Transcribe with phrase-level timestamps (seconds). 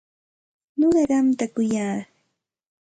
[0.77, 1.99] Nuqa qamta kuyaq.